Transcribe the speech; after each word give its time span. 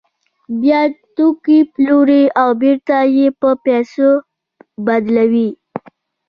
بیا 0.61 0.81
توکي 1.15 1.59
پلوري 1.73 2.23
او 2.41 2.49
بېرته 2.61 2.97
یې 3.15 3.27
په 3.39 3.49
پیسو 3.65 4.09
بدلوي 4.85 5.49